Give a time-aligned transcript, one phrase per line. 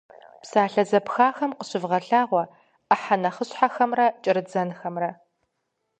[0.41, 2.43] Псалъэ зэпхахэм къыщывгъэлъагъуэ
[2.87, 5.09] ӏыхьэ нэхъыщхьэмрэ кӏэрыдзэнымрэ.